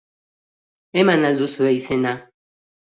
Eman 1.03 1.29
al 1.31 1.39
duzue 1.45 1.77
izena? 1.79 2.19